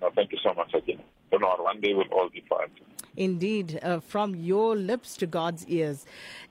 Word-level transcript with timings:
No, 0.00 0.10
thank 0.14 0.32
you 0.32 0.38
so 0.42 0.52
much 0.54 0.74
again. 0.74 1.00
One 1.30 1.80
day 1.80 1.94
we'll 1.94 2.06
all 2.12 2.28
be 2.30 2.44
fine. 2.48 2.68
Indeed, 3.16 3.80
uh, 3.82 4.00
from 4.00 4.34
your 4.34 4.76
lips 4.76 5.16
to 5.16 5.26
God's 5.26 5.66
ears. 5.66 6.04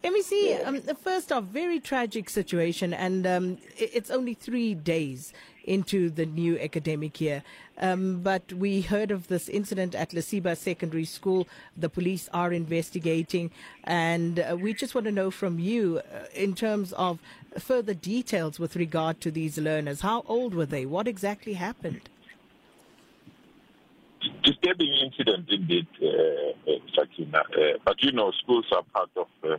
MEC, 0.04 0.66
um, 0.66 0.82
first 0.82 1.32
off, 1.32 1.44
very 1.46 1.80
tragic 1.80 2.30
situation, 2.30 2.94
and 2.94 3.26
um, 3.26 3.58
it's 3.78 4.10
only 4.10 4.34
three 4.34 4.74
days 4.74 5.32
into 5.64 6.10
the 6.10 6.26
new 6.26 6.60
academic 6.60 7.22
year. 7.22 7.44
Um, 7.78 8.22
but 8.22 8.54
we 8.54 8.82
heard 8.82 9.12
of 9.12 9.28
this 9.28 9.50
incident 9.50 9.96
at 9.96 10.10
Lesiba 10.12 10.56
Secondary 10.58 11.06
School. 11.06 11.48
The 11.78 11.90
police 11.90 12.30
are 12.34 12.52
investigating, 12.52 13.52
and 13.84 14.40
uh, 14.40 14.58
we 14.60 14.74
just 14.74 14.96
want 14.96 15.06
to 15.06 15.12
know 15.12 15.32
from 15.32 15.60
you 15.60 16.02
uh, 16.14 16.26
in 16.34 16.56
terms 16.56 16.94
of 16.94 17.20
further 17.58 17.94
details 17.94 18.60
with 18.60 18.76
regard 18.76 19.22
to 19.22 19.32
these 19.32 19.58
learners. 19.58 20.02
How 20.02 20.24
old 20.28 20.54
were 20.54 20.66
they? 20.66 20.86
What 20.86 21.08
exactly 21.08 21.54
happened? 21.54 22.10
Disturbing 24.66 24.94
incident 25.04 25.50
indeed, 25.50 25.88
uh, 26.02 26.72
uh, 26.72 26.76
Sakina. 26.96 27.40
Uh, 27.40 27.78
but 27.86 28.02
you 28.04 28.12
know, 28.12 28.32
schools 28.44 28.66
are 28.72 28.84
part 28.94 29.10
of 29.16 29.28
uh, 29.44 29.58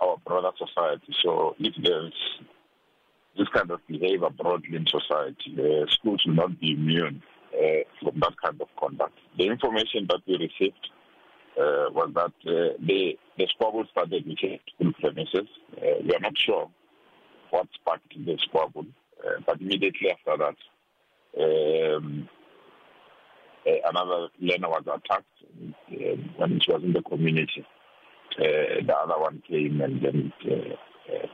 our 0.00 0.16
broader 0.26 0.50
society. 0.56 1.14
So 1.22 1.54
if 1.58 1.74
there's 1.82 2.14
this 3.36 3.48
kind 3.52 3.70
of 3.70 3.80
behavior 3.86 4.30
broadly 4.30 4.76
in 4.76 4.86
society, 4.86 5.56
uh, 5.58 5.86
schools 5.90 6.22
will 6.26 6.34
not 6.34 6.60
be 6.60 6.72
immune 6.72 7.22
uh, 7.54 7.84
from 8.00 8.18
that 8.20 8.34
kind 8.42 8.60
of 8.60 8.68
conduct. 8.78 9.18
The 9.36 9.46
information 9.46 10.06
that 10.08 10.20
we 10.26 10.34
received 10.34 10.88
uh, 11.58 11.90
was 11.92 12.10
that 12.14 12.32
the, 12.44 13.18
the 13.36 13.46
squabble 13.48 13.84
started 13.90 14.26
within 14.26 14.58
school 14.74 14.92
premises. 15.00 15.48
We 16.04 16.14
are 16.14 16.20
not 16.20 16.36
sure 16.38 16.68
what 17.50 17.66
sparked 17.74 18.14
the 18.14 18.38
squabble, 18.42 18.86
but 19.46 19.60
immediately 19.60 20.10
after 20.10 20.36
that, 20.36 20.56
um, 21.40 22.28
Eh, 23.68 23.80
another 23.84 24.28
learner 24.40 24.68
was 24.68 24.84
attacked 24.86 25.26
eh, 25.92 26.16
when 26.36 26.58
she 26.60 26.72
was 26.72 26.82
in 26.82 26.92
the 26.94 27.02
community. 27.02 27.66
Uh, 28.38 28.80
the 28.86 28.94
other 28.96 29.20
one 29.20 29.42
came 29.46 29.80
and 29.80 30.00
then 30.02 30.32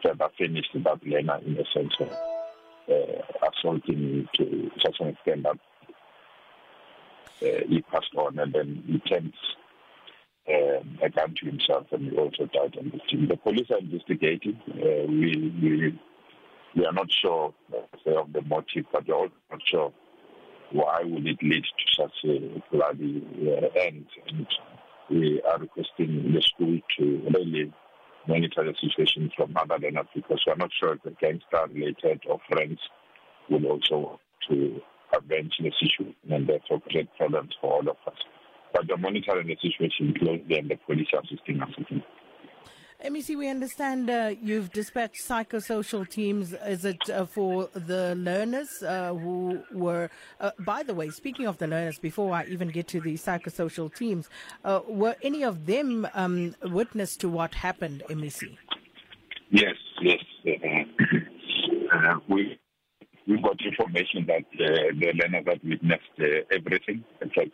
further 0.02 0.28
finished 0.36 0.70
that 0.74 1.06
learner 1.06 1.38
in 1.46 1.54
the 1.54 1.64
sense 1.72 1.94
of 2.00 2.08
assaulting 3.42 4.28
to 4.34 4.70
such 4.82 4.96
an 5.00 5.08
extent 5.08 5.44
that 5.44 5.58
he 7.68 7.82
passed 7.82 8.14
on 8.16 8.38
and 8.38 8.52
then 8.52 8.82
he 8.86 8.98
turned 9.00 9.34
a 10.48 11.10
gun 11.10 11.34
to 11.38 11.46
himself 11.46 11.86
and 11.92 12.10
he 12.10 12.16
also 12.16 12.46
died 12.46 12.76
on 12.78 12.90
the 12.90 13.00
scene. 13.08 13.28
The 13.28 13.36
police 13.36 13.70
are 13.70 13.78
investigating. 13.78 14.58
Uh, 14.70 15.06
we, 15.08 15.52
we 15.62 16.00
we 16.76 16.84
are 16.84 16.92
not 16.92 17.06
sure 17.12 17.54
of 18.06 18.32
the 18.32 18.42
motive, 18.42 18.86
but 18.92 19.06
we're 19.06 19.14
also 19.14 19.32
not 19.50 19.60
sure 19.64 19.92
why 20.74 21.02
would 21.04 21.24
it 21.24 21.38
lead 21.40 21.62
to 21.62 22.02
such 22.02 22.24
a 22.24 22.62
bloody 22.72 23.22
uh, 23.46 23.80
end? 23.80 24.06
And 24.28 24.46
we 25.08 25.40
are 25.42 25.58
requesting 25.58 26.32
the 26.34 26.42
school 26.42 26.80
to 26.98 27.22
really 27.32 27.72
monitor 28.26 28.64
the 28.64 28.74
situation 28.80 29.30
from 29.36 29.54
other 29.56 29.78
learners 29.78 30.06
because 30.14 30.42
we 30.44 30.52
are 30.52 30.56
not 30.56 30.70
sure 30.78 30.94
if 30.94 31.02
the 31.04 31.14
gangster 31.20 31.66
related 31.72 32.22
or 32.28 32.40
friends 32.50 32.80
will 33.48 33.64
also 33.66 34.18
to 34.48 34.80
avenge 35.16 35.52
this 35.62 35.74
issue 35.80 36.12
and 36.28 36.48
therefore 36.48 36.80
create 36.90 37.08
problems 37.16 37.54
for 37.60 37.74
all 37.74 37.88
of 37.88 37.96
us. 38.06 38.18
But 38.72 38.88
we're 38.88 38.96
monitoring 38.96 39.46
the 39.46 39.56
situation 39.62 40.12
closely 40.18 40.58
and 40.58 40.68
the 40.68 40.76
police 40.86 41.06
are 41.14 41.20
assisting 41.20 41.62
us. 41.62 41.70
MEC, 43.04 43.36
we 43.36 43.48
understand 43.48 44.08
uh, 44.08 44.34
you've 44.40 44.72
dispatched 44.72 45.22
psychosocial 45.22 46.08
teams. 46.08 46.54
Is 46.66 46.86
it 46.86 47.10
uh, 47.10 47.26
for 47.26 47.68
the 47.74 48.14
learners 48.14 48.82
uh, 48.82 49.12
who 49.12 49.62
were, 49.72 50.08
uh, 50.40 50.52
by 50.60 50.82
the 50.82 50.94
way, 50.94 51.10
speaking 51.10 51.46
of 51.46 51.58
the 51.58 51.66
learners, 51.66 51.98
before 51.98 52.32
I 52.32 52.46
even 52.46 52.68
get 52.68 52.88
to 52.88 53.02
the 53.02 53.14
psychosocial 53.14 53.94
teams, 53.94 54.30
uh, 54.64 54.80
were 54.88 55.16
any 55.22 55.44
of 55.44 55.66
them 55.66 56.08
um, 56.14 56.54
witness 56.62 57.14
to 57.18 57.28
what 57.28 57.54
happened, 57.54 58.02
MEC? 58.08 58.56
Yes, 59.50 59.74
yes. 60.00 60.20
Uh, 61.92 62.14
we 62.28 62.58
we 63.26 63.36
got 63.42 63.60
information 63.62 64.24
that 64.28 64.44
the 64.56 65.12
learners 65.12 65.44
had 65.46 65.60
witnessed 65.62 66.48
everything, 66.50 67.04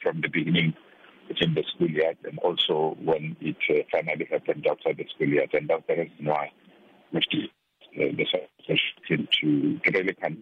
from 0.01 0.21
the 0.21 0.29
beginning 0.29 0.75
within 1.31 1.55
the 1.55 1.65
schoolyard 1.75 2.19
and 2.25 2.39
also 2.41 2.97
when 3.03 3.37
it 3.41 3.57
uh, 3.71 3.83
finally 3.91 4.27
happened 4.31 4.67
outside 4.69 4.97
the 4.99 5.07
schoolyard. 5.15 5.55
And 5.55 5.69
that's 5.69 5.85
the 5.87 5.95
reason 5.95 6.27
why 6.27 6.51
still 7.23 7.45
uh, 7.97 8.13
the 8.17 8.27
situation 8.61 8.97
to, 9.09 9.17
to 9.41 9.81
really 9.93 10.15
come. 10.15 10.39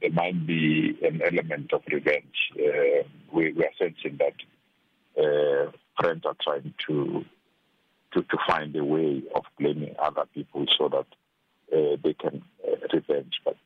There 0.00 0.10
might 0.10 0.46
be 0.46 0.98
an 1.02 1.22
element 1.22 1.72
of 1.72 1.82
revenge. 1.90 2.50
Uh, 2.56 3.06
we, 3.32 3.52
we, 3.52 3.64
are 3.64 3.70
sensing 3.78 4.18
that 4.18 4.34
uh, 5.22 5.70
friends 6.00 6.24
are 6.26 6.36
trying 6.42 6.74
to, 6.88 7.24
to 8.14 8.22
to 8.22 8.38
find 8.48 8.74
a 8.74 8.84
way 8.84 9.22
of 9.34 9.44
blaming 9.58 9.94
other 10.00 10.24
people 10.34 10.66
so 10.76 10.88
that 10.88 11.06
uh, 11.72 11.96
they 12.02 12.14
can 12.14 12.42
uh, 12.66 12.76
revenge. 12.92 13.34
But 13.44 13.56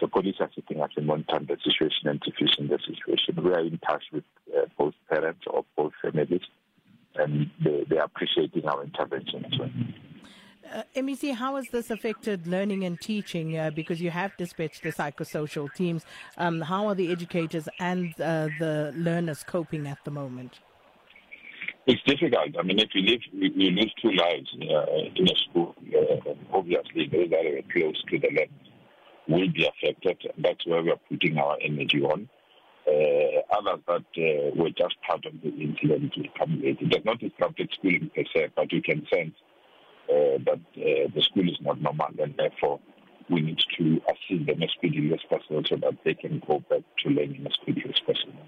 the 0.00 0.08
police 0.08 0.36
are 0.40 0.50
sitting 0.54 0.80
at 0.80 0.90
and 0.96 1.06
monitoring 1.06 1.46
the 1.46 1.56
situation 1.62 2.08
and 2.08 2.20
diffusing 2.20 2.68
the 2.68 2.78
situation. 2.78 3.42
We 3.42 3.52
are 3.52 3.60
in 3.60 3.78
touch 3.78 4.04
with 4.12 4.24
uh, 4.56 4.66
both 4.78 4.94
parents 5.08 5.42
of 5.52 5.64
both 5.76 5.92
families, 6.02 6.42
and 7.16 7.50
they, 7.62 7.84
they 7.88 7.98
are 7.98 8.04
appreciating 8.04 8.66
our 8.66 8.82
intervention 8.82 9.44
as 9.44 9.58
well. 9.58 9.70
Uh, 10.72 10.82
MEC, 10.96 11.34
how 11.34 11.56
has 11.56 11.66
this 11.72 11.90
affected 11.90 12.46
learning 12.46 12.84
and 12.84 13.00
teaching? 13.00 13.58
Uh, 13.58 13.70
because 13.70 14.00
you 14.00 14.10
have 14.10 14.36
dispatched 14.36 14.82
the 14.82 14.92
psychosocial 14.92 15.72
teams. 15.74 16.04
Um, 16.36 16.60
how 16.60 16.86
are 16.86 16.94
the 16.94 17.10
educators 17.10 17.68
and 17.80 18.12
uh, 18.20 18.48
the 18.58 18.92
learners 18.96 19.42
coping 19.42 19.86
at 19.86 19.98
the 20.04 20.12
moment? 20.12 20.60
It's 21.86 22.02
difficult. 22.02 22.56
I 22.58 22.62
mean, 22.62 22.78
if 22.78 22.90
you 22.94 23.02
live, 23.02 23.20
you 23.32 23.70
lose 23.70 23.92
two 24.00 24.12
lives 24.12 24.48
uh, 24.54 24.86
in 25.16 25.26
a 25.28 25.36
school. 25.48 25.74
Uh, 25.88 26.34
obviously, 26.52 27.08
those 27.08 27.30
that 27.30 27.44
are 27.44 27.62
close 27.72 28.00
to 28.10 28.18
the 28.18 28.28
learners 28.28 28.69
will 29.30 29.48
be 29.52 29.66
affected. 29.66 30.32
That's 30.38 30.66
where 30.66 30.82
we 30.82 30.90
are 30.90 31.00
putting 31.08 31.38
our 31.38 31.56
energy 31.62 32.02
on. 32.02 32.28
Uh, 32.86 33.42
others 33.56 33.80
that 33.86 34.04
uh, 34.18 34.50
were 34.56 34.70
just 34.70 35.00
part 35.06 35.24
of 35.24 35.32
the 35.42 35.50
incident 35.50 36.12
will 36.16 36.24
come 36.36 36.60
later. 36.60 36.84
It 36.84 36.90
does 36.90 37.04
not 37.04 37.20
disrupt 37.20 37.60
schooling 37.74 38.10
per 38.14 38.24
se, 38.34 38.50
but 38.56 38.72
you 38.72 38.82
can 38.82 39.06
sense 39.12 39.34
uh, 40.08 40.38
that 40.46 40.60
uh, 40.76 41.08
the 41.14 41.22
school 41.22 41.48
is 41.48 41.58
not 41.60 41.80
normal 41.80 42.08
and 42.18 42.34
therefore 42.36 42.80
we 43.28 43.42
need 43.42 43.60
to 43.78 44.00
assist 44.08 44.46
them 44.46 44.62
as 44.62 44.70
speedily 44.76 45.12
as 45.14 45.20
possible 45.28 45.62
so 45.68 45.76
that 45.76 45.94
they 46.04 46.14
can 46.14 46.42
go 46.46 46.58
back 46.68 46.82
to 47.04 47.10
learning 47.10 47.46
as 47.46 47.54
quickly 47.62 47.84
as 47.88 48.00
possible. 48.00 48.42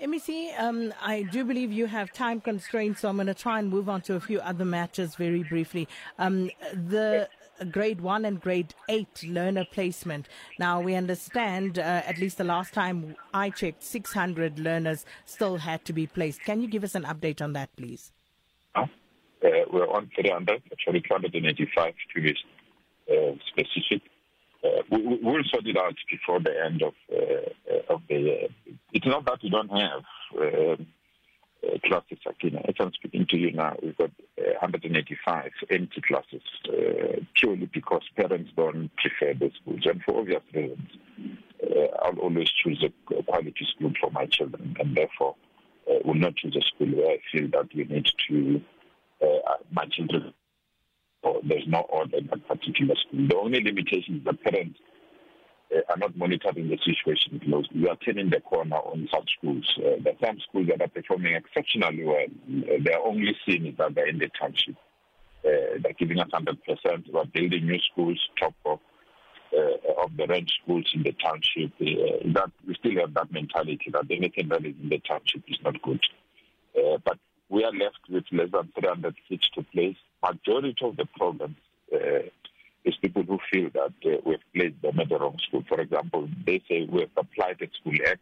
MEC, 0.00 0.58
um, 0.58 0.94
I 1.02 1.22
do 1.22 1.44
believe 1.44 1.72
you 1.72 1.86
have 1.86 2.12
time 2.12 2.40
constraints, 2.40 3.00
so 3.00 3.08
I'm 3.08 3.16
going 3.16 3.26
to 3.26 3.34
try 3.34 3.58
and 3.58 3.68
move 3.68 3.88
on 3.88 4.00
to 4.02 4.14
a 4.14 4.20
few 4.20 4.38
other 4.40 4.64
matters 4.64 5.16
very 5.16 5.42
briefly. 5.42 5.88
Um, 6.18 6.50
the 6.72 7.28
grade 7.64 8.00
one 8.00 8.24
and 8.24 8.40
grade 8.40 8.74
eight 8.88 9.22
learner 9.22 9.64
placement. 9.64 10.28
Now, 10.58 10.80
we 10.80 10.94
understand, 10.94 11.78
uh, 11.78 12.02
at 12.06 12.18
least 12.18 12.38
the 12.38 12.44
last 12.44 12.72
time 12.74 13.16
I 13.34 13.50
checked, 13.50 13.82
600 13.82 14.58
learners 14.58 15.04
still 15.24 15.56
had 15.56 15.84
to 15.86 15.92
be 15.92 16.06
placed. 16.06 16.42
Can 16.42 16.60
you 16.60 16.68
give 16.68 16.84
us 16.84 16.94
an 16.94 17.04
update 17.04 17.42
on 17.42 17.52
that, 17.54 17.74
please? 17.76 18.12
Uh, 19.42 19.48
we're 19.70 19.88
on 19.88 20.10
300, 20.14 20.62
actually 20.72 21.00
285 21.00 21.94
to 22.14 22.22
be 22.22 22.36
uh, 23.10 23.32
specific. 23.48 24.02
Uh, 24.64 24.82
we, 24.90 25.18
will 25.22 25.42
sort 25.52 25.66
it 25.66 25.76
out 25.76 25.94
before 26.10 26.40
the 26.40 26.52
end 26.64 26.82
of 26.82 26.92
uh, 27.12 27.94
of 27.94 28.02
the 28.08 28.14
year. 28.16 28.48
It's 28.92 29.06
not 29.06 29.24
that 29.26 29.38
we 29.42 29.50
don't 29.50 29.68
have 29.70 30.02
uh, 30.36 30.42
uh, 30.42 31.78
classes, 31.84 32.18
Akina. 32.26 32.68
As 32.68 32.74
I'm 32.80 32.92
speaking 32.92 33.26
to 33.30 33.38
you 33.38 33.52
now, 33.52 33.76
we've 33.80 33.96
got 33.96 34.10
uh, 34.10 34.27
185 34.60 35.50
empty 35.70 36.00
classes 36.00 36.42
uh, 36.68 37.20
purely 37.34 37.66
because 37.66 38.02
parents 38.16 38.50
don't 38.56 38.90
prefer 38.96 39.34
the 39.34 39.50
schools. 39.60 39.82
And 39.84 40.02
for 40.02 40.20
obvious 40.20 40.42
reasons, 40.52 40.88
uh, 41.62 41.86
I'll 42.02 42.18
always 42.18 42.50
choose 42.62 42.84
a, 42.84 43.22
quality 43.22 43.66
school 43.76 43.92
for 44.00 44.10
my 44.10 44.26
children, 44.26 44.76
and 44.78 44.96
therefore 44.96 45.36
uh, 45.88 45.98
will 46.04 46.14
not 46.14 46.36
choose 46.36 46.56
a 46.56 46.62
school 46.62 46.88
where 46.96 47.12
I 47.12 47.18
feel 47.32 47.48
that 47.52 47.68
we 47.74 47.84
need 47.84 48.08
to, 48.28 48.60
uh, 49.22 49.54
my 49.70 49.86
children, 49.86 50.32
or 51.22 51.40
there's 51.44 51.66
no 51.66 51.80
order 51.80 52.18
in 52.18 52.26
that 52.26 52.46
particular 52.48 52.94
school. 52.96 53.28
The 53.28 53.36
only 53.36 53.62
limitation 53.62 54.16
is 54.16 54.24
the 54.24 54.34
parents 54.34 54.78
uh, 55.74 55.80
are 55.88 55.96
not 55.96 56.16
monitoring 56.16 56.68
the 56.68 56.78
situation 56.78 57.40
closely. 57.40 57.82
We 57.82 57.88
are 57.88 57.96
turning 57.96 58.30
the 58.30 58.40
corner 58.40 58.76
on 58.76 59.08
some 59.12 59.24
schools. 59.36 59.66
Uh, 59.78 60.02
there 60.02 60.14
are 60.14 60.26
some 60.26 60.38
schools 60.48 60.68
that 60.68 60.80
are 60.80 60.88
performing 60.88 61.34
exceptionally 61.34 62.04
well. 62.04 62.26
Uh, 62.48 62.92
are 62.94 63.06
only 63.06 63.30
is 63.30 63.76
that 63.78 63.94
they're 63.94 64.08
in 64.08 64.18
the 64.18 64.30
township. 64.40 64.76
Uh, 65.44 65.78
they're 65.82 65.92
giving 65.98 66.18
us 66.18 66.28
100%. 66.32 67.12
We're 67.12 67.24
building 67.26 67.66
new 67.66 67.78
schools, 67.92 68.18
top 68.40 68.54
of, 68.64 68.80
uh, 69.56 70.02
of 70.02 70.16
the 70.16 70.26
range 70.26 70.52
schools 70.62 70.90
in 70.94 71.02
the 71.02 71.12
township. 71.12 71.72
Uh, 71.80 72.32
that 72.34 72.50
We 72.66 72.74
still 72.74 73.00
have 73.00 73.14
that 73.14 73.32
mentality 73.32 73.90
that 73.92 74.10
anything 74.10 74.48
that 74.48 74.64
is 74.64 74.74
in 74.82 74.88
the 74.88 74.98
township 74.98 75.42
is 75.48 75.58
not 75.64 75.80
good. 75.82 76.00
Uh, 76.76 76.98
but 77.04 77.18
we 77.48 77.64
are 77.64 77.72
left 77.72 78.00
with 78.10 78.24
less 78.32 78.50
than 78.52 78.72
300 78.78 79.14
kids 79.28 79.48
to 79.54 79.62
place. 79.62 79.96
Majority 80.22 80.74
of 80.82 80.96
the 80.96 81.06
problems 81.16 81.56
people 81.90 82.47
who 83.28 83.38
feel 83.52 83.70
that 83.74 83.92
uh, 84.06 84.16
we've 84.24 84.74
at 84.98 85.08
the 85.08 85.18
wrong 85.18 85.38
school. 85.46 85.62
For 85.68 85.80
example, 85.80 86.28
they 86.46 86.62
say 86.68 86.88
we've 86.90 87.10
applied 87.16 87.60
at 87.60 87.68
school 87.78 87.94
X, 88.04 88.20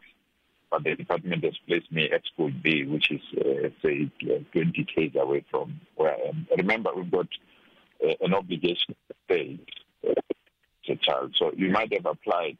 but 0.70 0.84
the 0.84 0.96
department 0.96 1.44
has 1.44 1.54
placed 1.66 1.90
me 1.92 2.10
at 2.10 2.22
school 2.26 2.50
B, 2.62 2.84
which 2.84 3.10
is, 3.10 3.20
uh, 3.38 3.68
say, 3.82 4.10
20 4.52 4.84
k's 4.84 5.12
away 5.16 5.44
from 5.50 5.80
where 5.94 6.14
I 6.14 6.28
am. 6.28 6.46
Remember, 6.56 6.90
we've 6.94 7.10
got 7.10 7.28
uh, 8.04 8.14
an 8.20 8.34
obligation 8.34 8.96
to 9.08 9.14
pay 9.28 9.58
uh, 10.06 10.12
a 10.88 10.96
child. 10.96 11.34
So 11.38 11.52
you 11.56 11.70
might 11.70 11.92
have 11.92 12.06
applied 12.06 12.58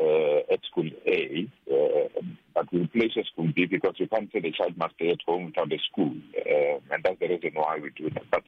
uh, 0.00 0.52
at 0.52 0.60
school 0.70 0.88
A, 1.06 1.50
uh, 1.70 2.22
but 2.54 2.72
we 2.72 2.86
place 2.86 3.12
a 3.16 3.24
school 3.24 3.50
B 3.54 3.66
because 3.66 3.94
we 3.98 4.06
can't 4.06 4.30
say 4.32 4.40
the 4.40 4.52
child 4.52 4.76
must 4.76 4.94
stay 4.94 5.10
at 5.10 5.22
home 5.26 5.46
without 5.46 5.72
a 5.72 5.78
school. 5.90 6.14
Uh, 6.36 6.78
and 6.90 7.02
that's 7.02 7.18
the 7.18 7.28
reason 7.28 7.52
why 7.54 7.78
we 7.78 7.90
do 7.90 8.10
that. 8.10 8.24
But 8.30 8.42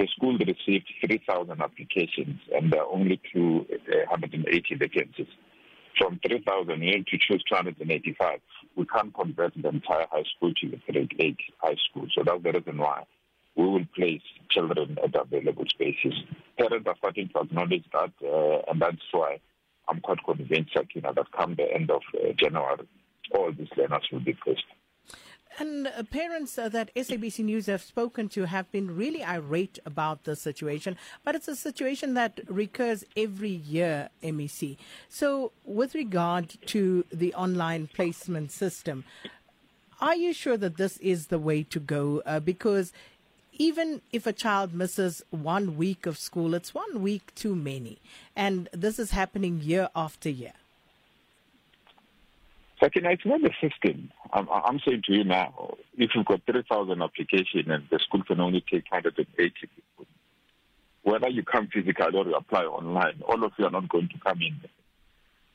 a 0.00 0.06
school 0.08 0.36
received 0.38 0.92
3,000 1.04 1.60
applications 1.60 2.40
and 2.54 2.72
there 2.72 2.82
are 2.82 2.92
only 2.92 3.20
280 3.32 4.74
vacancies, 4.74 5.26
from 5.98 6.20
3,000 6.26 6.82
you 6.82 6.96
need 6.96 7.06
to 7.06 7.18
choose 7.18 7.42
285. 7.48 8.40
We 8.76 8.86
can't 8.86 9.14
convert 9.14 9.54
the 9.54 9.68
entire 9.68 10.06
high 10.10 10.24
school 10.36 10.52
to 10.54 10.70
the 10.70 10.92
grade 10.92 11.14
8 11.18 11.36
high 11.58 11.76
school. 11.88 12.06
So 12.14 12.22
that's 12.24 12.42
the 12.42 12.52
reason 12.52 12.78
why 12.78 13.04
we 13.56 13.64
will 13.64 13.86
place 13.94 14.22
children 14.50 14.98
at 15.02 15.14
available 15.14 15.64
spaces. 15.68 16.14
Parents 16.58 16.86
are 16.86 16.96
starting 16.98 17.28
to 17.34 17.40
acknowledge 17.40 17.84
that, 17.92 18.12
uh, 18.22 18.70
and 18.70 18.80
that's 18.80 18.96
why 19.12 19.40
I'm 19.88 20.00
quite 20.00 20.18
convinced, 20.24 20.72
Sakina, 20.76 21.14
that 21.14 21.32
come 21.32 21.54
the 21.54 21.72
end 21.72 21.90
of 21.90 22.02
uh, 22.14 22.32
January, 22.38 22.86
all 23.34 23.52
these 23.52 23.68
learners 23.76 24.06
will 24.12 24.20
be 24.20 24.34
placed. 24.34 24.64
And 25.58 25.90
parents 26.10 26.58
uh, 26.58 26.68
that 26.68 26.94
SABC 26.94 27.42
News 27.42 27.66
have 27.66 27.82
spoken 27.82 28.28
to 28.30 28.44
have 28.44 28.70
been 28.72 28.94
really 28.94 29.24
irate 29.24 29.78
about 29.86 30.24
the 30.24 30.36
situation, 30.36 30.98
but 31.24 31.34
it's 31.34 31.48
a 31.48 31.56
situation 31.56 32.12
that 32.14 32.40
recurs 32.46 33.04
every 33.16 33.50
year, 33.50 34.10
MEC. 34.22 34.76
So, 35.08 35.52
with 35.64 35.94
regard 35.94 36.58
to 36.66 37.04
the 37.10 37.32
online 37.34 37.86
placement 37.86 38.52
system, 38.52 39.04
are 39.98 40.14
you 40.14 40.34
sure 40.34 40.58
that 40.58 40.76
this 40.76 40.98
is 40.98 41.28
the 41.28 41.38
way 41.38 41.62
to 41.62 41.80
go? 41.80 42.22
Uh, 42.26 42.38
because 42.38 42.92
even 43.54 44.02
if 44.12 44.26
a 44.26 44.34
child 44.34 44.74
misses 44.74 45.22
one 45.30 45.78
week 45.78 46.04
of 46.04 46.18
school, 46.18 46.52
it's 46.52 46.74
one 46.74 47.00
week 47.00 47.34
too 47.34 47.56
many. 47.56 47.98
And 48.34 48.68
this 48.72 48.98
is 48.98 49.12
happening 49.12 49.60
year 49.62 49.88
after 49.96 50.28
year. 50.28 50.52
Second, 52.80 53.06
it's 53.06 53.24
not 53.24 53.40
the 53.40 53.52
system. 53.60 54.10
I'm, 54.32 54.48
I'm 54.50 54.80
saying 54.86 55.02
to 55.06 55.14
you 55.14 55.24
now, 55.24 55.76
if 55.96 56.10
you've 56.14 56.26
got 56.26 56.42
3,000 56.50 57.00
applications 57.00 57.66
and 57.68 57.84
the 57.90 57.98
school 58.00 58.22
can 58.22 58.40
only 58.40 58.60
take 58.60 58.90
180 58.90 59.26
people, 59.60 60.06
whether 61.02 61.28
you 61.30 61.42
come 61.42 61.68
physically 61.72 62.06
or 62.14 62.26
you 62.26 62.34
apply 62.34 62.64
online, 62.64 63.22
all 63.26 63.42
of 63.44 63.52
you 63.58 63.64
are 63.64 63.70
not 63.70 63.88
going 63.88 64.08
to 64.08 64.18
come 64.18 64.40
in. 64.42 64.60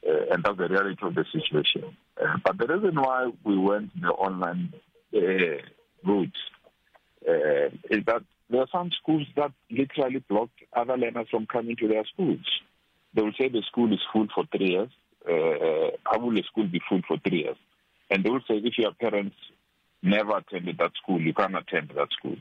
Uh, 0.07 0.33
and 0.33 0.43
that's 0.43 0.57
the 0.57 0.67
reality 0.67 0.97
of 1.03 1.13
the 1.13 1.25
situation. 1.31 1.95
Uh, 2.19 2.37
but 2.43 2.57
the 2.57 2.65
reason 2.65 2.95
why 2.95 3.29
we 3.43 3.55
went 3.55 3.91
the 4.01 4.07
online 4.07 4.73
uh, 5.15 5.61
route 6.03 6.37
uh, 7.27 7.67
is 7.91 8.03
that 8.07 8.23
there 8.49 8.61
are 8.61 8.67
some 8.71 8.89
schools 8.99 9.27
that 9.35 9.51
literally 9.69 10.23
blocked 10.27 10.59
other 10.73 10.97
learners 10.97 11.27
from 11.29 11.45
coming 11.45 11.75
to 11.75 11.87
their 11.87 12.03
schools. 12.05 12.39
They 13.13 13.21
will 13.21 13.33
say 13.39 13.47
the 13.49 13.61
school 13.69 13.93
is 13.93 13.99
full 14.11 14.27
for 14.33 14.45
three 14.51 14.71
years 14.71 14.89
uh, 15.29 15.80
how 16.11 16.19
will 16.19 16.37
a 16.37 16.43
school 16.43 16.67
be 16.67 16.81
full 16.89 17.01
for 17.07 17.17
three 17.25 17.43
years? 17.43 17.57
And 18.09 18.23
they 18.23 18.29
will 18.29 18.41
say, 18.47 18.55
if 18.55 18.77
your 18.77 18.91
parents 18.93 19.35
never 20.03 20.37
attended 20.37 20.77
that 20.79 20.91
school, 21.01 21.21
you 21.21 21.33
can't 21.33 21.55
attend 21.55 21.91
that 21.95 22.09
school. 22.11 22.35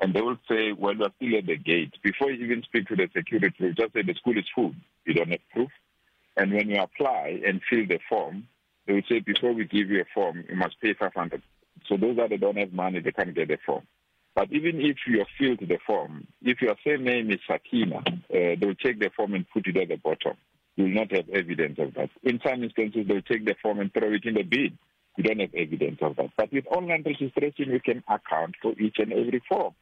And 0.00 0.14
they 0.14 0.22
will 0.22 0.38
say, 0.48 0.72
well, 0.72 0.94
you're 0.96 1.12
still 1.16 1.38
at 1.38 1.46
the 1.46 1.56
gate. 1.56 1.92
Before 2.02 2.30
you 2.30 2.44
even 2.44 2.62
speak 2.62 2.88
to 2.88 2.96
the 2.96 3.08
security, 3.14 3.54
they 3.60 3.72
just 3.72 3.92
say 3.92 4.02
the 4.02 4.14
school 4.14 4.38
is 4.38 4.46
full. 4.54 4.74
You 5.04 5.14
don't 5.14 5.30
have 5.30 5.40
proof. 5.52 5.70
And 6.36 6.52
when 6.52 6.70
you 6.70 6.80
apply 6.80 7.40
and 7.46 7.60
fill 7.68 7.86
the 7.86 7.98
form, 8.08 8.48
they 8.86 8.94
will 8.94 9.02
say, 9.08 9.20
before 9.20 9.52
we 9.52 9.64
give 9.66 9.90
you 9.90 10.00
a 10.00 10.04
form, 10.14 10.44
you 10.48 10.56
must 10.56 10.80
pay 10.80 10.94
500. 10.94 11.42
So 11.86 11.96
those 11.96 12.16
that 12.16 12.40
don't 12.40 12.56
have 12.56 12.72
money, 12.72 13.00
they 13.00 13.12
can't 13.12 13.34
get 13.34 13.48
the 13.48 13.58
form. 13.64 13.82
But 14.34 14.50
even 14.50 14.80
if 14.80 14.96
you 15.06 15.24
filled 15.38 15.60
the 15.60 15.78
form, 15.86 16.26
if 16.40 16.62
your 16.62 16.74
same 16.86 17.04
name 17.04 17.30
is 17.30 17.40
Sakina, 17.46 17.98
uh, 17.98 18.12
they 18.30 18.58
will 18.62 18.74
take 18.74 18.98
the 18.98 19.10
form 19.14 19.34
and 19.34 19.44
put 19.52 19.66
it 19.66 19.76
at 19.76 19.88
the 19.88 19.96
bottom 19.96 20.36
you 20.76 20.84
will 20.84 20.90
not 20.92 21.12
have 21.12 21.28
evidence 21.28 21.78
of 21.78 21.94
that. 21.94 22.10
In 22.22 22.40
some 22.44 22.62
instances, 22.62 23.06
they'll 23.06 23.22
take 23.22 23.44
the 23.44 23.54
form 23.62 23.80
and 23.80 23.92
throw 23.92 24.12
it 24.12 24.24
in 24.24 24.34
the 24.34 24.42
bin. 24.42 24.78
You 25.16 25.24
don't 25.24 25.40
have 25.40 25.54
evidence 25.54 25.98
of 26.00 26.16
that. 26.16 26.30
But 26.36 26.52
with 26.52 26.66
online 26.66 27.02
registration, 27.04 27.70
you 27.70 27.80
can 27.80 28.02
account 28.08 28.54
for 28.62 28.72
each 28.80 28.96
and 28.98 29.12
every 29.12 29.42
form. 29.48 29.74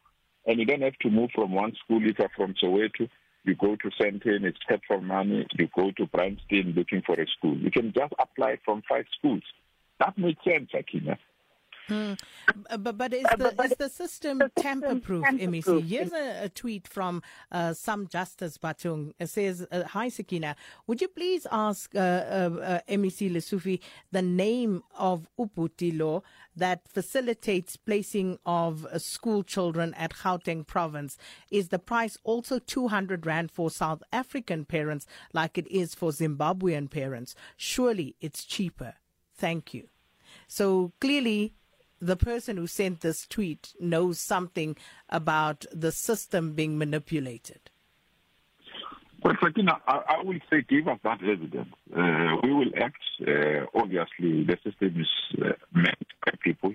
And 0.45 0.59
you 0.59 0.65
don't 0.65 0.81
have 0.81 0.97
to 1.01 1.09
move 1.09 1.29
from 1.33 1.51
one 1.53 1.73
school. 1.83 2.01
If 2.03 2.17
you're 2.19 2.29
from 2.35 2.55
Soweto, 2.61 3.07
you 3.43 3.55
go 3.55 3.75
to 3.75 3.89
Sandton, 3.99 4.43
it's 4.43 4.57
kept 4.67 4.85
for 4.87 4.99
money. 5.01 5.47
You 5.57 5.69
go 5.75 5.91
to 5.91 6.05
Bryanston 6.07 6.73
looking 6.75 7.01
for 7.05 7.19
a 7.19 7.25
school. 7.37 7.57
You 7.57 7.71
can 7.71 7.93
just 7.93 8.13
apply 8.19 8.57
from 8.65 8.81
five 8.89 9.05
schools. 9.17 9.43
That 9.99 10.17
makes 10.17 10.43
sense, 10.43 10.69
Akina. 10.73 11.17
Hmm. 11.91 12.13
But, 12.79 12.97
but 12.97 13.13
is 13.13 13.25
the, 13.37 13.53
is 13.65 13.73
the 13.77 13.89
system 13.89 14.41
tamper 14.57 14.95
proof, 14.95 15.25
MEC? 15.25 15.85
Here's 15.85 16.13
a, 16.13 16.45
a, 16.45 16.49
tweet 16.49 16.87
from 16.87 17.21
uh, 17.51 17.73
some 17.73 18.07
Justice 18.07 18.57
Batung. 18.57 19.11
It 19.19 19.27
says, 19.27 19.67
uh, 19.71 19.83
Hi, 19.83 20.07
Sakina. 20.07 20.55
Would 20.87 21.01
you 21.01 21.09
please 21.09 21.45
ask 21.51 21.93
uh, 21.93 21.99
uh, 21.99 22.01
uh 22.61 22.79
MEC 22.87 23.29
Lesufi 23.31 23.81
the 24.11 24.21
name 24.21 24.83
of 24.97 25.27
Uputi 25.37 25.97
law 25.97 26.21
that 26.55 26.87
facilitates 26.87 27.75
placing 27.75 28.39
of 28.45 28.85
uh, 28.85 28.97
school 28.97 29.43
children 29.43 29.93
at 29.95 30.13
Gauteng 30.13 30.65
province? 30.65 31.17
Is 31.49 31.69
the 31.69 31.79
price 31.79 32.17
also 32.23 32.59
200 32.59 33.25
Rand 33.25 33.51
for 33.51 33.69
South 33.69 34.01
African 34.13 34.63
parents 34.63 35.05
like 35.33 35.57
it 35.57 35.67
is 35.67 35.93
for 35.93 36.11
Zimbabwean 36.11 36.89
parents? 36.89 37.35
Surely 37.57 38.15
it's 38.21 38.45
cheaper. 38.45 38.93
Thank 39.35 39.73
you. 39.73 39.89
So 40.47 40.93
clearly, 41.01 41.53
the 42.01 42.15
person 42.15 42.57
who 42.57 42.67
sent 42.67 43.01
this 43.01 43.27
tweet 43.27 43.73
knows 43.79 44.19
something 44.19 44.75
about 45.09 45.65
the 45.71 45.91
system 45.91 46.53
being 46.53 46.77
manipulated. 46.77 47.59
Well, 49.23 49.35
Sakina, 49.39 49.77
I, 49.87 50.01
I 50.09 50.23
will 50.23 50.39
say 50.49 50.63
give 50.67 50.87
us 50.87 50.97
that 51.03 51.21
evidence. 51.23 51.69
Uh, 51.95 52.37
we 52.43 52.51
will 52.53 52.71
act. 52.81 53.01
Uh, 53.21 53.65
obviously, 53.75 54.43
the 54.43 54.57
system 54.63 54.99
is 54.99 55.41
uh, 55.45 55.51
meant 55.73 56.07
by 56.25 56.31
people. 56.41 56.73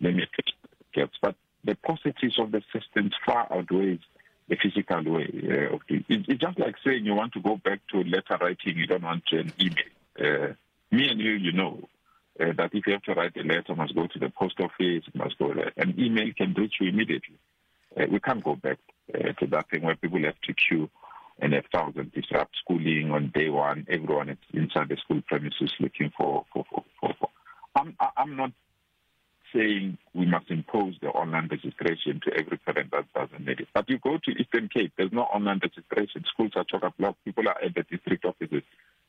Limited 0.00 0.52
gaps, 0.92 1.16
but 1.20 1.34
the 1.64 1.74
positives 1.74 2.38
of 2.38 2.52
the 2.52 2.62
system 2.72 3.10
far 3.26 3.48
outweighs 3.50 3.98
the 4.48 4.56
physical 4.62 5.02
way 5.04 5.28
uh, 5.44 5.74
of 5.74 5.80
it. 5.88 6.04
It's 6.08 6.40
just 6.40 6.58
like 6.58 6.76
saying 6.84 7.04
you 7.04 7.14
want 7.14 7.32
to 7.32 7.40
go 7.40 7.56
back 7.56 7.80
to 7.92 8.02
letter 8.04 8.38
writing, 8.40 8.76
you 8.76 8.86
don't 8.86 9.02
want 9.02 9.24
an 9.32 9.52
email. 9.60 9.74
Uh, 10.18 10.52
me 10.90 11.08
and 11.08 11.20
you, 11.20 11.32
you 11.32 11.52
know, 11.52 11.88
uh, 12.40 12.52
that 12.56 12.70
if 12.72 12.86
you 12.86 12.92
have 12.92 13.02
to 13.02 13.14
write 13.14 13.36
a 13.36 13.42
letter, 13.42 13.74
must 13.74 13.94
go 13.94 14.06
to 14.06 14.18
the 14.18 14.30
post 14.30 14.60
office, 14.60 15.04
must 15.14 15.38
go 15.38 15.52
there. 15.54 15.72
An 15.76 15.94
email 15.98 16.32
can 16.36 16.54
reach 16.54 16.74
you 16.80 16.88
immediately. 16.88 17.38
Uh, 17.96 18.04
we 18.10 18.20
can't 18.20 18.44
go 18.44 18.56
back 18.56 18.78
uh, 19.14 19.32
to 19.40 19.46
that 19.48 19.68
thing 19.70 19.82
where 19.82 19.96
people 19.96 20.22
have 20.22 20.40
to 20.42 20.54
queue 20.54 20.88
and 21.40 21.52
have 21.52 21.64
thousands 21.72 22.12
disrupt 22.12 22.56
schooling 22.62 23.10
on 23.10 23.30
day 23.34 23.48
one. 23.48 23.86
Everyone 23.88 24.28
is 24.28 24.38
inside 24.52 24.88
the 24.88 24.96
school 24.96 25.22
premises 25.26 25.72
looking 25.80 26.12
for. 26.16 26.44
for, 26.52 26.64
for, 26.70 26.84
for, 27.00 27.14
for. 27.18 27.28
I'm, 27.76 27.96
I'm 28.16 28.36
not 28.36 28.52
saying 29.54 29.98
we 30.14 30.26
must 30.26 30.50
impose 30.50 30.94
the 31.00 31.08
online 31.08 31.48
registration 31.50 32.20
to 32.24 32.32
every 32.34 32.58
parent 32.58 32.90
that 32.90 33.12
doesn't 33.14 33.46
need 33.46 33.60
it. 33.60 33.68
But 33.72 33.88
you 33.88 33.98
go 33.98 34.18
to 34.22 34.30
Eastern 34.32 34.68
Cape, 34.68 34.92
there's 34.96 35.12
no 35.12 35.22
online 35.22 35.60
registration. 35.62 36.24
Schools 36.32 36.52
are 36.56 36.64
chock 36.64 36.82
a 36.82 36.92
block. 36.98 37.16
People 37.24 37.48
are 37.48 37.62
at 37.62 37.74
the 37.74 37.84
district 37.84 38.24
offices. 38.24 38.62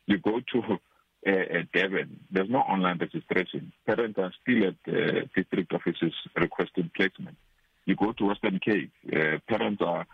You 0.05 0.17
go 0.17 0.39
to 0.53 0.79
uh, 1.27 1.59
at 1.59 1.71
Devon, 1.71 2.19
there's 2.31 2.49
no 2.49 2.59
online 2.59 2.97
registration. 2.99 3.71
Parents 3.85 4.17
are 4.17 4.33
still 4.41 4.67
at 4.67 4.75
uh, 4.87 5.21
district 5.35 5.73
offices 5.73 6.13
requesting 6.35 6.89
placement. 6.95 7.37
You 7.85 7.95
go 7.95 8.13
to 8.13 8.25
Western 8.25 8.59
Cape, 8.59 8.91
uh, 9.11 9.39
parents 9.47 9.81
are 9.85 10.05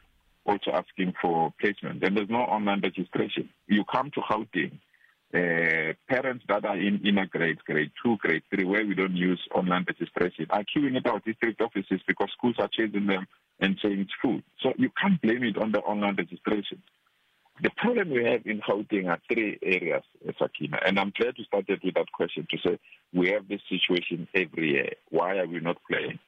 also 0.45 0.71
asking 0.71 1.13
for 1.21 1.53
placement. 1.59 2.03
and 2.03 2.15
there's 2.15 2.29
no 2.29 2.41
online 2.41 2.81
registration. 2.81 3.49
You 3.67 3.83
come 3.83 4.11
to 4.11 4.21
Gauteng, 4.21 4.79
uh, 5.33 5.93
parents 6.07 6.45
that 6.47 6.65
are 6.65 6.77
in 6.77 7.01
inner 7.05 7.25
grades, 7.25 7.59
grade 7.65 7.91
two, 8.01 8.17
grade 8.17 8.43
three, 8.49 8.63
where 8.63 8.85
we 8.85 8.95
don't 8.95 9.15
use 9.15 9.41
online 9.53 9.85
registration, 9.87 10.45
are 10.49 10.63
queuing 10.63 10.95
at 10.95 11.07
our 11.07 11.19
district 11.19 11.61
offices 11.61 11.99
because 12.07 12.29
schools 12.37 12.55
are 12.59 12.69
chasing 12.69 13.07
them 13.07 13.27
and 13.59 13.77
saying 13.81 13.99
it's 13.99 14.11
full. 14.21 14.39
So 14.61 14.73
you 14.77 14.89
can't 15.01 15.21
blame 15.21 15.43
it 15.43 15.57
on 15.57 15.71
the 15.71 15.79
online 15.79 16.15
registration. 16.15 16.81
The 17.61 17.69
problem 17.77 18.09
we 18.09 18.25
have 18.25 18.45
in 18.45 18.59
Gauteng 18.59 19.07
are 19.07 19.19
three 19.31 19.57
areas, 19.63 20.03
Sakina, 20.37 20.77
and 20.85 20.99
I'm 20.99 21.13
glad 21.17 21.35
you 21.37 21.45
started 21.45 21.79
with 21.83 21.93
that 21.93 22.11
question 22.11 22.45
to 22.51 22.57
say 22.57 22.79
we 23.13 23.29
have 23.29 23.47
this 23.47 23.61
situation 23.69 24.27
every 24.35 24.71
year. 24.73 24.89
Why 25.09 25.37
are 25.37 25.47
we 25.47 25.61
not 25.61 25.77
playing? 25.89 26.19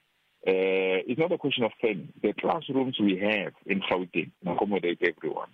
Uh, 0.47 1.03
it's 1.05 1.19
not 1.19 1.33
a 1.33 1.37
question 1.37 1.65
of 1.65 1.71
planning. 1.81 2.13
The 2.23 2.31
classrooms 2.31 2.97
we 2.97 3.17
have 3.17 3.51
in 3.65 3.81
Gauteng 3.81 4.31
accommodate 4.45 4.99
everyone. 5.01 5.49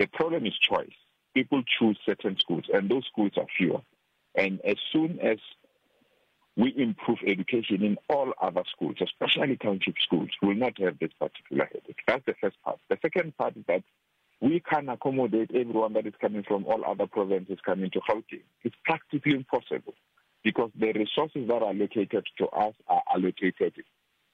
The 0.00 0.06
problem 0.06 0.46
is 0.46 0.58
choice. 0.58 0.90
People 1.32 1.62
choose 1.78 1.96
certain 2.04 2.36
schools, 2.40 2.64
and 2.72 2.90
those 2.90 3.06
schools 3.06 3.32
are 3.36 3.46
fewer. 3.56 3.82
And 4.34 4.60
as 4.64 4.76
soon 4.92 5.20
as 5.20 5.38
we 6.56 6.74
improve 6.76 7.18
education 7.24 7.84
in 7.84 7.98
all 8.08 8.32
other 8.42 8.64
schools, 8.72 8.96
especially 9.00 9.56
township 9.58 9.94
schools, 10.04 10.30
will 10.42 10.56
not 10.56 10.76
have 10.80 10.98
this 10.98 11.12
particular 11.20 11.66
headache. 11.66 12.00
That's 12.08 12.24
the 12.26 12.34
first 12.40 12.56
part. 12.64 12.80
The 12.90 12.98
second 13.00 13.36
part 13.36 13.56
is 13.56 13.62
that 13.68 13.84
we 14.40 14.60
can 14.60 14.88
accommodate 14.88 15.50
everyone 15.54 15.92
that 15.94 16.06
is 16.06 16.14
coming 16.20 16.44
from 16.46 16.64
all 16.66 16.84
other 16.84 17.06
provinces 17.06 17.58
coming 17.64 17.90
to 17.90 18.00
Gauteng. 18.00 18.42
It's 18.62 18.76
practically 18.84 19.34
impossible 19.34 19.94
because 20.44 20.70
the 20.78 20.92
resources 20.92 21.48
that 21.48 21.62
are 21.62 21.70
allocated 21.70 22.24
to 22.38 22.46
us 22.48 22.74
are 22.86 23.02
allocated 23.12 23.74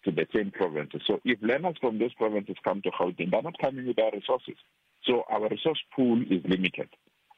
to 0.05 0.11
the 0.11 0.27
same 0.35 0.51
provinces. 0.51 1.01
So 1.07 1.21
if 1.25 1.41
learners 1.41 1.77
from 1.81 1.99
those 1.99 2.13
provinces 2.15 2.57
come 2.63 2.83
to 2.83 2.91
Gauteng, 2.91 3.31
they're 3.31 3.43
not 3.43 3.59
coming 3.59 3.87
with 3.87 3.99
our 3.99 4.11
resources. 4.13 4.57
So 5.07 5.25
our 5.31 5.49
resource 5.49 5.81
pool 5.97 6.21
is 6.23 6.43
limited. 6.45 6.89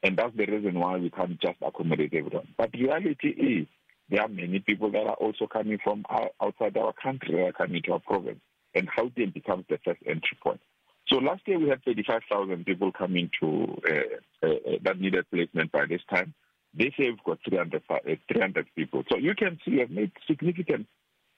And 0.02 0.16
that's 0.16 0.36
the 0.36 0.46
reason 0.46 0.78
why 0.78 0.96
we 0.98 1.10
can't 1.10 1.40
just 1.40 1.58
accommodate 1.62 2.14
everyone. 2.14 2.48
But 2.58 2.74
reality 2.74 3.28
is 3.28 3.66
there 4.10 4.22
are 4.22 4.28
many 4.28 4.58
people 4.58 4.90
that 4.90 5.06
are 5.06 5.14
also 5.14 5.46
coming 5.46 5.78
from 5.82 6.04
outside 6.40 6.76
our 6.76 6.92
country 7.00 7.34
that 7.36 7.46
are 7.46 7.52
coming 7.52 7.82
to 7.82 7.92
our 7.92 8.00
province. 8.00 8.40
And 8.74 8.88
Gauteng 8.90 9.32
becomes 9.32 9.64
the 9.68 9.78
first 9.84 10.00
entry 10.06 10.36
point. 10.42 10.60
So 11.08 11.16
last 11.16 11.42
year 11.46 11.58
we 11.58 11.68
had 11.68 11.84
35,000 11.84 12.64
people 12.64 12.90
coming 12.90 13.30
to 13.40 13.80
uh, 13.88 14.46
uh, 14.46 14.50
uh, 14.50 14.76
that 14.82 15.00
needed 15.00 15.24
placement 15.30 15.70
by 15.70 15.86
this 15.88 16.00
time. 16.10 16.34
This 16.74 16.92
year 16.98 17.10
we've 17.10 17.24
got 17.24 17.38
300, 17.48 17.82
uh, 17.88 17.96
300 18.32 18.66
people. 18.74 19.04
So 19.10 19.16
you 19.16 19.34
can 19.34 19.58
see 19.64 19.76
we've 19.76 19.90
made 19.90 20.12
significant 20.26 20.86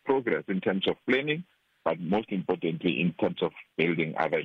progress 0.07 0.45
in 0.49 0.61
terms 0.61 0.89
of 0.89 0.97
planning, 1.09 1.45
but 1.85 2.01
most 2.01 2.31
importantly 2.31 3.01
in 3.01 3.13
terms 3.21 3.43
of 3.43 3.53
building 3.77 4.15
other 4.19 4.43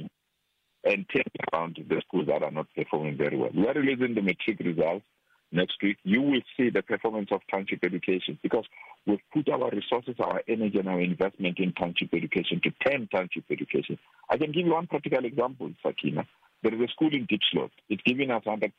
and 0.84 1.06
turning 1.10 1.32
around 1.54 1.80
the 1.88 2.02
schools 2.06 2.28
that 2.28 2.44
are 2.44 2.52
not 2.52 2.68
performing 2.76 3.18
very 3.18 3.38
well. 3.38 3.52
We 3.56 3.66
are 3.68 3.74
releasing 3.74 4.16
the 4.16 4.22
matric 4.22 4.60
results 4.60 5.06
next 5.54 5.76
week. 5.82 5.98
You 6.04 6.22
will 6.22 6.42
see 6.58 6.70
the 6.70 6.82
performance 6.82 7.30
of 7.32 7.42
township 7.50 7.84
education 7.84 8.40
because 8.42 8.66
we've 9.06 9.22
put 9.34 9.50
our 9.50 9.70
resources, 9.70 10.16
our 10.20 10.42
energy, 10.48 10.80
and 10.80 10.90
our 10.90 11.00
investment 11.00 11.60
in 11.60 11.74
township 11.74 12.14
education 12.14 12.60
to 12.64 12.72
10 12.86 13.08
township 13.12 13.46
education. 13.50 13.98
I 14.30 14.38
can 14.38 14.52
give 14.52 14.66
you 14.66 14.74
one 14.74 14.88
practical 14.88 15.24
example, 15.24 15.72
Sakina. 15.82 16.26
There 16.64 16.74
is 16.74 16.82
a 16.82 16.92
school 16.92 17.14
in 17.14 17.28
Diepsloot. 17.28 17.72
It's 17.90 18.02
giving 18.06 18.32
us 18.32 18.44
100%. 18.46 18.72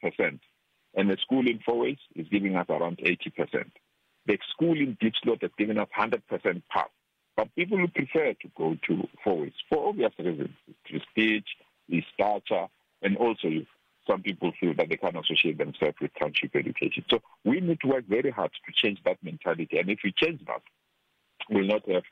And 0.97 1.11
the 1.11 1.17
school 1.23 1.47
in 1.47 1.61
Fourways 1.67 1.99
is 2.15 2.27
giving 2.31 2.57
us 2.57 2.67
around 2.69 2.99
80%. 2.99 3.71
The 4.27 4.39
school 4.53 4.77
in 4.77 4.97
Diepsloot 5.01 5.43
has 5.43 5.51
given 5.59 5.79
us 5.79 5.89
100% 5.99 6.23
pass. 6.71 6.89
But 7.37 7.55
people 7.57 7.85
prefer 7.95 8.33
to 8.33 8.49
go 8.57 8.77
to 8.87 9.09
Fourways 9.25 9.53
for 9.69 9.89
obvious 9.89 10.13
reasons. 10.19 10.51
Prestige, 10.89 11.45
stature, 12.15 12.69
and 13.03 13.17
also 13.17 13.49
some 14.07 14.23
people 14.23 14.53
feel 14.61 14.75
that 14.75 14.89
they 14.89 14.97
can 14.97 15.17
associate 15.17 15.59
themselves 15.59 15.97
with 16.01 16.11
township 16.19 16.55
education. 16.55 17.05
So 17.11 17.21
we 17.45 17.61
need 17.61 17.81
to 17.81 17.89
work 17.89 18.05
very 18.09 18.31
hard 18.31 18.51
to 18.53 18.73
change 18.73 19.01
that 19.05 19.23
mentality. 19.23 19.79
And 19.79 19.89
if 19.91 20.01
we 20.05 20.13
change 20.13 20.41
that, 20.47 20.63
we'll 21.51 21.67
not 21.67 21.89
have 21.89 22.05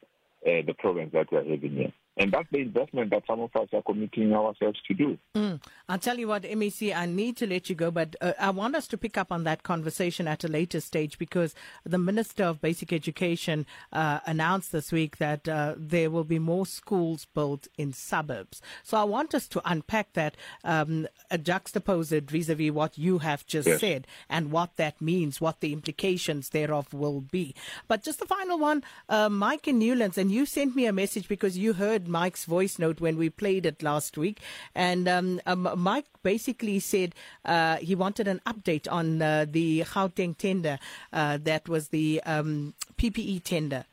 uh, 0.46 0.62
the 0.66 0.74
problems 0.78 1.12
that 1.12 1.30
we're 1.30 1.44
having 1.44 1.72
here. 1.72 1.92
And 2.16 2.30
that's 2.30 2.48
the 2.50 2.58
investment 2.58 3.10
that 3.10 3.22
some 3.26 3.40
of 3.40 3.54
us 3.56 3.68
are 3.72 3.82
committing 3.82 4.34
ourselves 4.34 4.78
to 4.86 4.94
do. 4.94 5.18
Mm. 5.34 5.62
I'll 5.88 5.98
tell 5.98 6.18
you 6.18 6.28
what, 6.28 6.42
MEC, 6.42 6.94
I 6.94 7.06
need 7.06 7.38
to 7.38 7.46
let 7.46 7.70
you 7.70 7.74
go, 7.74 7.90
but 7.90 8.16
uh, 8.20 8.34
I 8.38 8.50
want 8.50 8.76
us 8.76 8.86
to 8.88 8.98
pick 8.98 9.16
up 9.16 9.32
on 9.32 9.44
that 9.44 9.62
conversation 9.62 10.28
at 10.28 10.44
a 10.44 10.48
later 10.48 10.80
stage 10.80 11.18
because 11.18 11.54
the 11.84 11.96
Minister 11.96 12.44
of 12.44 12.60
Basic 12.60 12.92
Education 12.92 13.64
uh, 13.92 14.20
announced 14.26 14.72
this 14.72 14.92
week 14.92 15.16
that 15.18 15.48
uh, 15.48 15.74
there 15.78 16.10
will 16.10 16.24
be 16.24 16.38
more 16.38 16.66
schools 16.66 17.26
built 17.34 17.68
in 17.78 17.94
suburbs. 17.94 18.60
So 18.82 18.98
I 18.98 19.04
want 19.04 19.34
us 19.34 19.48
to 19.48 19.62
unpack 19.64 20.12
that, 20.12 20.36
um, 20.64 21.08
juxtapose 21.30 22.12
it 22.12 22.30
vis 22.30 22.50
a 22.50 22.54
vis 22.54 22.72
what 22.72 22.98
you 22.98 23.18
have 23.18 23.46
just 23.46 23.66
yes. 23.66 23.80
said 23.80 24.06
and 24.28 24.50
what 24.50 24.76
that 24.76 25.00
means, 25.00 25.40
what 25.40 25.60
the 25.60 25.72
implications 25.72 26.50
thereof 26.50 26.92
will 26.92 27.22
be. 27.22 27.54
But 27.88 28.02
just 28.02 28.18
the 28.18 28.26
final 28.26 28.58
one, 28.58 28.84
uh, 29.08 29.30
Mike 29.30 29.66
in 29.66 29.78
Newlands, 29.78 30.18
and 30.18 30.30
you 30.30 30.44
sent 30.44 30.76
me 30.76 30.86
a 30.86 30.92
message 30.92 31.26
because 31.26 31.56
you 31.56 31.72
heard 31.72 32.01
heard 32.02 32.08
Mike's 32.08 32.44
voice 32.44 32.78
note 32.78 33.00
when 33.00 33.16
we 33.16 33.30
played 33.30 33.66
it 33.66 33.82
last 33.82 34.18
week, 34.18 34.40
and 34.74 35.08
um, 35.08 35.40
um, 35.46 35.68
Mike 35.76 36.06
basically 36.22 36.80
said 36.80 37.14
uh, 37.44 37.76
he 37.76 37.94
wanted 37.94 38.26
an 38.26 38.40
update 38.46 38.90
on 38.90 39.22
uh, 39.22 39.46
the 39.48 39.82
Gauteng 39.82 40.36
tender. 40.36 40.78
Uh, 41.12 41.38
that 41.42 41.68
was 41.68 41.88
the 41.88 42.20
um, 42.26 42.74
PPE 42.96 43.44
tender, 43.44 43.84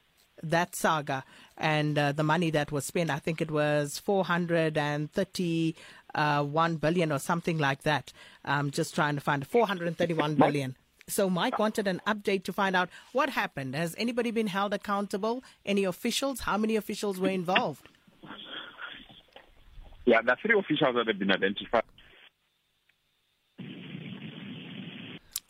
that 0.42 0.76
saga, 0.76 1.24
and 1.58 1.98
uh, 1.98 2.12
the 2.12 2.24
money 2.24 2.50
that 2.50 2.72
was 2.72 2.86
spent. 2.86 3.12
I 3.12 3.20
think 3.20 3.42
it 3.42 3.52
was 3.52 4.00
430 4.00 5.76
uh, 6.16 6.44
1 6.44 6.76
billion 6.78 7.12
or 7.12 7.20
something 7.20 7.60
like 7.60 7.84
that. 7.84 8.12
I'm 8.44 8.72
just 8.72 8.96
trying 8.96 9.16
to 9.16 9.22
find 9.22 9.46
431 9.46 10.36
billion. 10.36 10.76
So 11.08 11.30
Mike 11.30 11.58
wanted 11.58 11.88
an 11.88 12.02
update 12.06 12.44
to 12.44 12.54
find 12.54 12.76
out 12.76 12.90
what 13.14 13.32
happened. 13.32 13.76
Has 13.76 13.96
anybody 13.98 14.32
been 14.32 14.48
held 14.48 14.74
accountable? 14.74 15.44
Any 15.66 15.84
officials? 15.84 16.42
How 16.42 16.58
many 16.58 16.76
officials 16.76 17.20
were 17.20 17.30
involved? 17.30 17.88
Yeah, 20.10 20.24
the 20.24 20.36
three 20.42 20.58
officials 20.58 20.96
that 20.96 21.06
have 21.06 21.20
been 21.20 21.30
identified. 21.30 21.84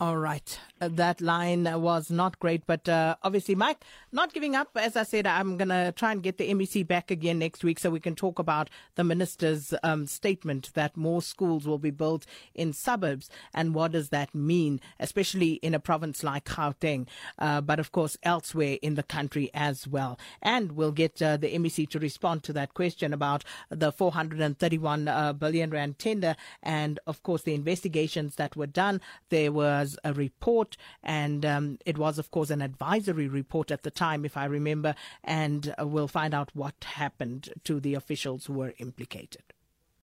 All 0.00 0.16
right. 0.16 0.58
Uh, 0.80 0.88
that 0.92 1.20
line 1.20 1.64
was 1.78 2.10
not 2.10 2.38
great, 2.38 2.66
but 2.66 2.88
uh, 2.88 3.16
obviously, 3.22 3.54
Mike, 3.54 3.84
not 4.12 4.32
giving 4.32 4.56
up. 4.56 4.70
As 4.74 4.96
I 4.96 5.02
said, 5.02 5.26
I'm 5.26 5.58
going 5.58 5.68
to 5.68 5.92
try 5.94 6.10
and 6.10 6.22
get 6.22 6.38
the 6.38 6.48
MEC 6.54 6.86
back 6.86 7.10
again 7.10 7.38
next 7.38 7.62
week 7.62 7.78
so 7.78 7.90
we 7.90 8.00
can 8.00 8.14
talk 8.14 8.38
about 8.38 8.70
the 8.94 9.04
minister's 9.04 9.74
um, 9.82 10.06
statement 10.06 10.70
that 10.72 10.96
more 10.96 11.20
schools 11.20 11.66
will 11.66 11.78
be 11.78 11.90
built 11.90 12.24
in 12.54 12.72
suburbs 12.72 13.28
and 13.52 13.74
what 13.74 13.92
does 13.92 14.08
that 14.08 14.34
mean, 14.34 14.80
especially 14.98 15.54
in 15.56 15.74
a 15.74 15.78
province 15.78 16.24
like 16.24 16.46
Gauteng, 16.46 17.06
uh, 17.38 17.60
but 17.60 17.78
of 17.78 17.92
course 17.92 18.16
elsewhere 18.22 18.78
in 18.80 18.94
the 18.94 19.02
country 19.02 19.50
as 19.52 19.86
well. 19.86 20.18
And 20.40 20.72
we'll 20.72 20.92
get 20.92 21.20
uh, 21.20 21.36
the 21.36 21.52
MEC 21.58 21.90
to 21.90 21.98
respond 21.98 22.42
to 22.44 22.54
that 22.54 22.72
question 22.72 23.12
about 23.12 23.44
the 23.68 23.92
431 23.92 25.08
uh, 25.08 25.34
billion 25.34 25.68
rand 25.68 25.98
tender 25.98 26.36
and, 26.62 26.98
of 27.06 27.22
course, 27.22 27.42
the 27.42 27.52
investigations 27.52 28.36
that 28.36 28.56
were 28.56 28.66
done. 28.66 29.02
There 29.28 29.52
was 29.52 29.89
a 30.04 30.12
report 30.12 30.30
report, 30.40 30.76
and 31.02 31.44
um, 31.44 31.78
it 31.86 31.98
was, 31.98 32.18
of 32.18 32.30
course, 32.30 32.50
an 32.50 32.62
advisory 32.62 33.28
report 33.28 33.70
at 33.70 33.82
the 33.82 33.90
time, 33.90 34.24
if 34.24 34.36
I 34.36 34.44
remember, 34.46 34.94
and 35.22 35.74
uh, 35.78 35.86
we'll 35.86 36.08
find 36.08 36.34
out 36.34 36.50
what 36.54 36.74
happened 36.84 37.50
to 37.64 37.80
the 37.80 37.94
officials 37.94 38.46
who 38.46 38.54
were 38.54 38.74
implicated. 38.78 39.42